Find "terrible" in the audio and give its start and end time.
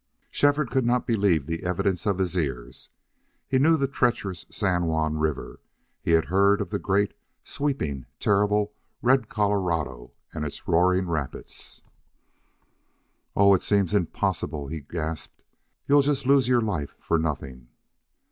8.19-8.73